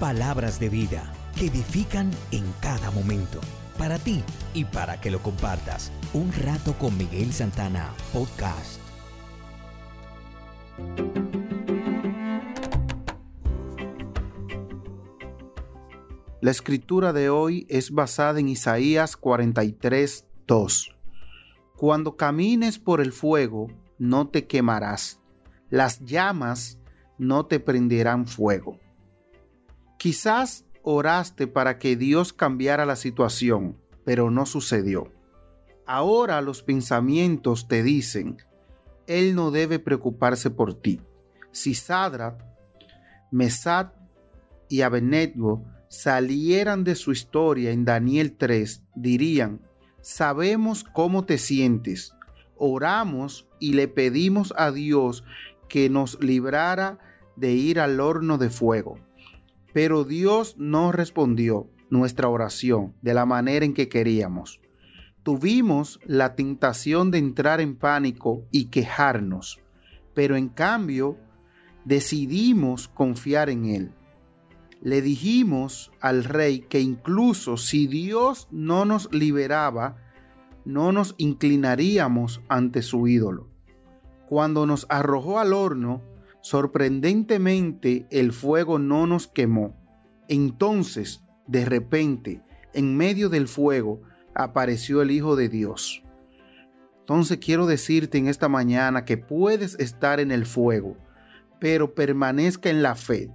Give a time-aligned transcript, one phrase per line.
[0.00, 3.40] Palabras de vida que edifican en cada momento.
[3.78, 4.22] Para ti
[4.52, 5.90] y para que lo compartas.
[6.12, 8.78] Un rato con Miguel Santana, podcast.
[16.42, 20.94] La escritura de hoy es basada en Isaías 43, 2.
[21.74, 23.68] Cuando camines por el fuego,
[23.98, 25.20] no te quemarás.
[25.70, 26.78] Las llamas
[27.16, 28.78] no te prenderán fuego.
[29.98, 35.12] Quizás oraste para que Dios cambiara la situación, pero no sucedió.
[35.86, 38.36] Ahora los pensamientos te dicen,
[39.06, 41.00] Él no debe preocuparse por ti.
[41.50, 42.36] Si Sadra,
[43.30, 43.92] Mesad
[44.68, 49.60] y Abednego salieran de su historia en Daniel 3, dirían,
[50.02, 52.14] sabemos cómo te sientes,
[52.56, 55.24] oramos y le pedimos a Dios
[55.68, 56.98] que nos librara
[57.36, 58.98] de ir al horno de fuego.
[59.76, 64.58] Pero Dios no respondió nuestra oración de la manera en que queríamos.
[65.22, 69.60] Tuvimos la tentación de entrar en pánico y quejarnos,
[70.14, 71.18] pero en cambio
[71.84, 73.92] decidimos confiar en Él
[74.86, 79.96] le dijimos al rey que incluso si Dios no nos liberaba,
[80.64, 83.48] no nos inclinaríamos ante su ídolo.
[84.28, 86.02] Cuando nos arrojó al horno,
[86.46, 89.74] sorprendentemente el fuego no nos quemó.
[90.28, 92.40] Entonces, de repente,
[92.72, 96.04] en medio del fuego, apareció el Hijo de Dios.
[97.00, 100.96] Entonces quiero decirte en esta mañana que puedes estar en el fuego,
[101.58, 103.28] pero permanezca en la fe,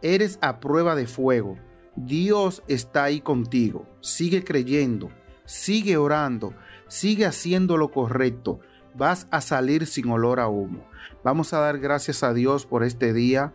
[0.00, 1.56] Eres a prueba de fuego.
[1.96, 3.88] Dios está ahí contigo.
[4.00, 5.10] Sigue creyendo,
[5.46, 6.54] sigue orando,
[6.86, 8.60] sigue haciendo lo correcto.
[8.96, 10.84] Vas a salir sin olor a humo.
[11.22, 13.52] Vamos a dar gracias a Dios por este día.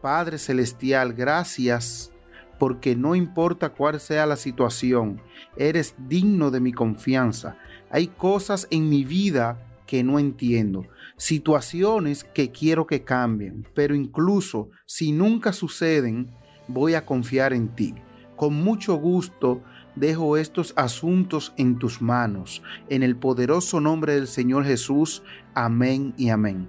[0.00, 2.12] Padre Celestial, gracias
[2.58, 5.20] porque no importa cuál sea la situación,
[5.56, 7.56] eres digno de mi confianza.
[7.90, 14.70] Hay cosas en mi vida que no entiendo, situaciones que quiero que cambien, pero incluso
[14.86, 16.30] si nunca suceden,
[16.68, 17.94] voy a confiar en ti.
[18.42, 19.62] Con mucho gusto
[19.94, 22.60] dejo estos asuntos en tus manos.
[22.88, 25.22] En el poderoso nombre del Señor Jesús.
[25.54, 26.68] Amén y amén.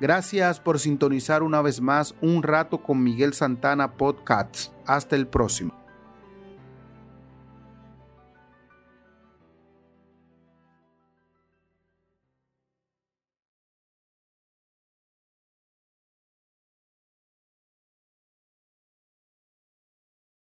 [0.00, 4.74] Gracias por sintonizar una vez más un rato con Miguel Santana Podcast.
[4.86, 5.83] Hasta el próximo.